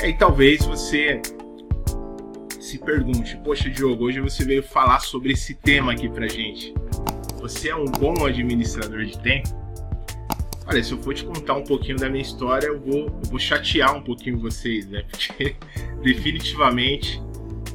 [0.00, 1.20] E aí talvez você
[2.58, 6.72] se pergunte, poxa Diogo, hoje você veio falar sobre esse tema aqui pra gente.
[7.38, 9.50] Você é um bom administrador de tempo?
[10.66, 13.38] Olha, se eu for te contar um pouquinho da minha história, eu vou, eu vou
[13.38, 15.04] chatear um pouquinho vocês, né?
[15.12, 15.54] Porque
[16.02, 17.22] definitivamente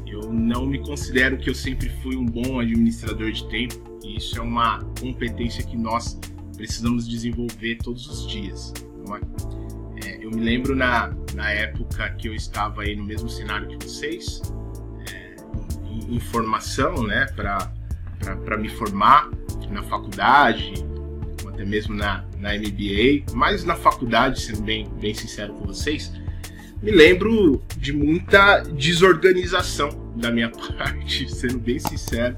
[0.07, 3.99] eu não me considero que eu sempre fui um bom administrador de tempo.
[4.03, 6.19] E isso é uma competência que nós
[6.57, 8.73] precisamos desenvolver todos os dias,
[9.05, 9.21] não é?
[10.25, 14.41] Eu me lembro na, na época que eu estava aí no mesmo cenário que vocês,
[15.11, 15.35] é,
[16.09, 19.29] em, formação, né, para me formar
[19.69, 20.73] na faculdade,
[21.47, 26.11] até mesmo na, na MBA, mas na faculdade, sendo bem, bem sincero com vocês,
[26.81, 32.35] me lembro de muita desorganização da minha parte, sendo bem sincero.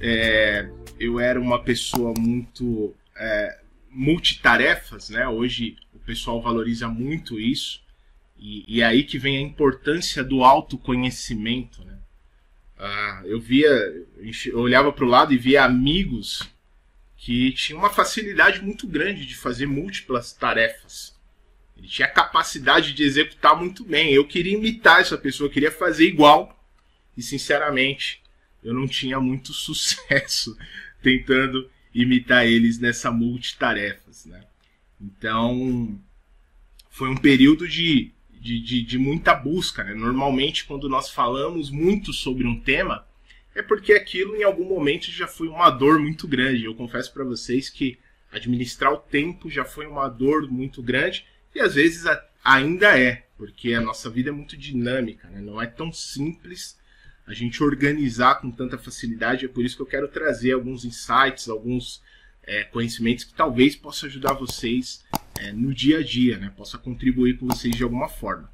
[0.00, 3.58] É, eu era uma pessoa muito é,
[3.90, 5.26] multitarefas, né?
[5.26, 7.80] Hoje o pessoal valoriza muito isso.
[8.36, 11.98] E, e é aí que vem a importância do autoconhecimento, né?
[12.78, 13.68] Ah, eu via,
[14.46, 16.48] eu olhava para o lado e via amigos
[17.14, 21.14] que tinham uma facilidade muito grande de fazer múltiplas tarefas.
[21.76, 24.12] Ele tinha a capacidade de executar muito bem.
[24.12, 26.58] Eu queria imitar essa pessoa, queria fazer igual.
[27.14, 28.22] E sinceramente,
[28.64, 30.56] eu não tinha muito sucesso
[31.02, 34.42] tentando imitar eles nessa multitarefas, né?
[35.00, 35.98] Então,
[36.90, 39.94] foi um período de, de, de, de muita busca, né?
[39.94, 43.06] Normalmente, quando nós falamos muito sobre um tema,
[43.54, 46.64] é porque aquilo em algum momento já foi uma dor muito grande.
[46.64, 47.98] Eu confesso para vocês que
[48.30, 52.04] administrar o tempo já foi uma dor muito grande e às vezes
[52.44, 55.40] ainda é, porque a nossa vida é muito dinâmica, né?
[55.40, 56.78] não é tão simples
[57.26, 59.44] a gente organizar com tanta facilidade.
[59.44, 62.02] É por isso que eu quero trazer alguns insights, alguns
[62.50, 65.04] é, conhecimentos que talvez possa ajudar vocês
[65.38, 66.52] é, no dia a dia, né?
[66.56, 68.52] possa contribuir com vocês de alguma forma.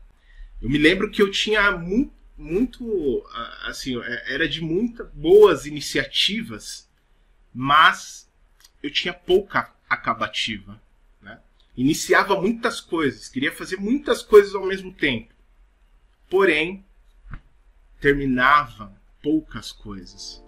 [0.61, 3.27] Eu me lembro que eu tinha muito, muito
[3.65, 6.87] assim, é, era de muitas boas iniciativas,
[7.55, 8.31] mas
[8.83, 10.79] eu tinha pouca acabativa.
[11.23, 11.41] Né?
[11.75, 15.33] Iniciava muitas coisas, queria fazer muitas coisas ao mesmo tempo.
[16.29, 16.85] Porém,
[17.99, 18.93] terminava
[19.23, 20.45] poucas coisas.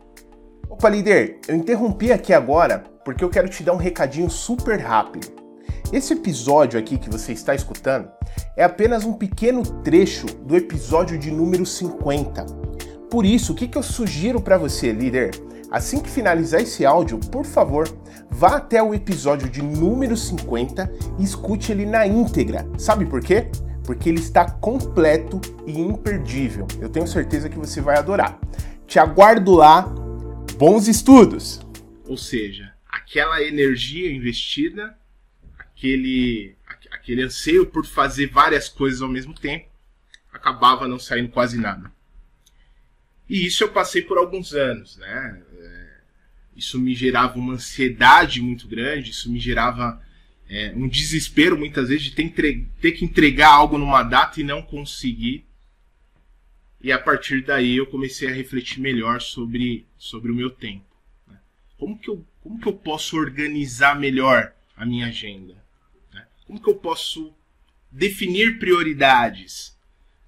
[0.71, 5.29] Opa, líder, eu interrompi aqui agora porque eu quero te dar um recadinho super rápido.
[5.93, 8.11] Esse episódio aqui que você está escutando
[8.57, 12.45] é apenas um pequeno trecho do episódio de número 50.
[13.11, 15.31] Por isso, o que, que eu sugiro para você, líder?
[15.71, 17.89] Assim que finalizar esse áudio, por favor,
[18.31, 22.69] vá até o episódio de número 50 e escute ele na íntegra.
[22.77, 23.49] Sabe por quê?
[23.89, 26.67] porque ele está completo e imperdível.
[26.79, 28.39] Eu tenho certeza que você vai adorar.
[28.87, 29.91] Te aguardo lá.
[30.59, 31.61] Bons estudos!
[32.05, 34.99] Ou seja, aquela energia investida,
[35.57, 36.57] aquele,
[36.91, 39.69] aquele anseio por fazer várias coisas ao mesmo tempo,
[40.33, 41.93] acabava não saindo quase nada.
[43.31, 45.41] E isso eu passei por alguns anos, né?
[45.61, 45.87] É,
[46.57, 50.03] isso me gerava uma ansiedade muito grande, isso me gerava
[50.51, 54.61] é, um desespero muitas vezes de ter, ter, que entregar algo numa data e não
[54.61, 55.47] conseguir.
[56.81, 60.85] E a partir daí eu comecei a refletir melhor sobre, sobre o meu tempo.
[61.27, 61.39] Né?
[61.77, 65.55] Como, que eu, como que eu posso organizar melhor a minha agenda?
[66.13, 66.27] Né?
[66.47, 67.35] Como que eu posso
[67.91, 69.77] definir prioridades?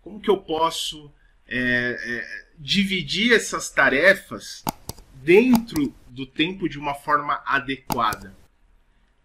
[0.02, 1.12] Como que eu posso
[1.46, 4.64] é, é, dividir essas tarefas
[5.22, 8.34] dentro do tempo de uma forma adequada?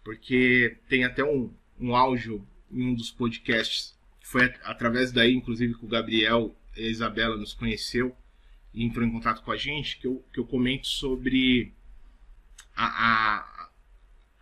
[0.06, 5.74] porque tem até um, um áudio em um dos podcasts, que foi através daí, inclusive,
[5.74, 8.16] que o Gabriel a Isabela nos conheceu
[8.72, 11.72] e entrou em contato com a gente, que eu, que eu comento sobre
[12.74, 13.70] a, a,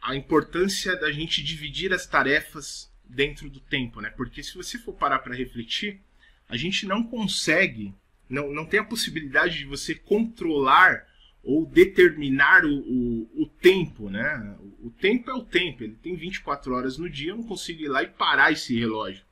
[0.02, 4.10] a importância da gente dividir as tarefas dentro do tempo, né?
[4.10, 6.00] Porque se você for parar para refletir,
[6.48, 7.94] a gente não consegue,
[8.28, 11.06] não, não tem a possibilidade de você controlar
[11.42, 14.56] ou determinar o, o, o, tempo, né?
[14.82, 17.88] O tempo é o tempo, ele tem 24 horas no dia, eu não consigo ir
[17.88, 19.24] lá e parar esse relógio.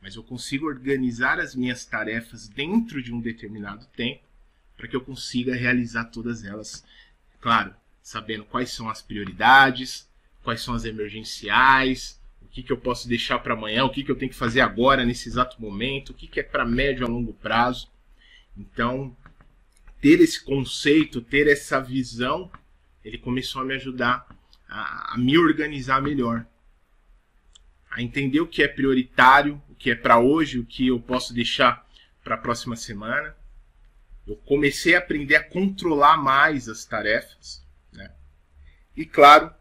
[0.00, 4.22] Mas eu consigo organizar as minhas tarefas dentro de um determinado tempo
[4.76, 6.84] para que eu consiga realizar todas elas,
[7.40, 10.08] claro, sabendo quais são as prioridades,
[10.44, 14.10] quais são as emergenciais, o que, que eu posso deixar para amanhã, o que, que
[14.10, 17.08] eu tenho que fazer agora, nesse exato momento, o que, que é para médio a
[17.08, 17.90] longo prazo.
[18.56, 19.14] Então,
[20.00, 22.50] ter esse conceito, ter essa visão,
[23.04, 24.26] ele começou a me ajudar
[24.68, 26.46] a, a me organizar melhor,
[27.90, 31.86] a entender o que é prioritário, que é para hoje, o que eu posso deixar
[32.22, 33.34] para a próxima semana.
[34.26, 38.12] Eu comecei a aprender a controlar mais as tarefas, né?
[38.96, 39.52] E claro,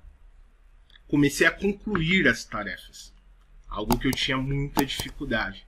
[1.07, 3.13] comecei a concluir as tarefas,
[3.69, 5.65] algo que eu tinha muita dificuldade.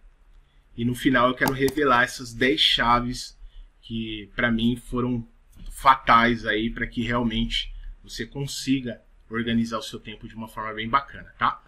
[0.76, 3.38] E no final eu quero revelar essas 10 chaves
[3.82, 5.26] que para mim foram
[5.72, 7.74] fatais aí para que realmente
[8.04, 11.64] você consiga organizar o seu tempo de uma forma bem bacana, tá?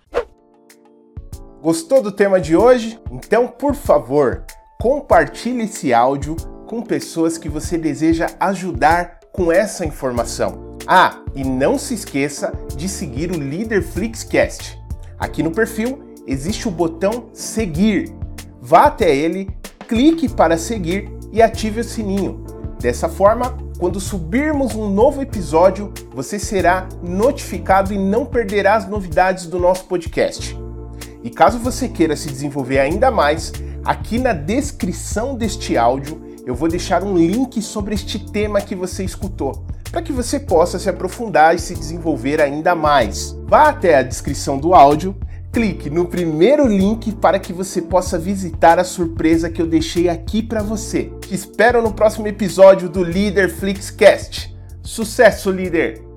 [1.62, 3.00] Gostou do tema de hoje?
[3.12, 4.44] Então, por favor,
[4.80, 6.36] compartilhe esse áudio
[6.66, 10.75] com pessoas que você deseja ajudar com essa informação.
[10.88, 14.81] Ah, e não se esqueça de seguir o Líder Flixcast.
[15.19, 18.12] Aqui no perfil existe o botão seguir.
[18.60, 19.48] Vá até ele,
[19.88, 22.44] clique para seguir e ative o sininho.
[22.80, 29.46] Dessa forma, quando subirmos um novo episódio, você será notificado e não perderá as novidades
[29.46, 30.61] do nosso podcast.
[31.23, 33.51] E caso você queira se desenvolver ainda mais,
[33.85, 39.03] aqui na descrição deste áudio eu vou deixar um link sobre este tema que você
[39.03, 43.38] escutou, para que você possa se aprofundar e se desenvolver ainda mais.
[43.47, 45.15] Vá até a descrição do áudio,
[45.51, 50.41] clique no primeiro link para que você possa visitar a surpresa que eu deixei aqui
[50.41, 51.12] para você.
[51.21, 54.56] Te espero no próximo episódio do Líder Flixcast.
[54.81, 56.11] Sucesso, líder!